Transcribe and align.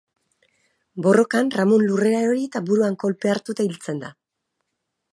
Borrokan, 1.07 1.51
Ramon 1.59 1.85
lurrera 1.91 2.23
erori 2.29 2.49
eta 2.49 2.65
buruan 2.71 2.99
kolpea 3.05 3.37
hartuta 3.37 3.67
hiltzen 3.71 4.05
da. 4.07 4.15